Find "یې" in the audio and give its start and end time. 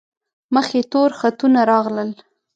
0.75-0.83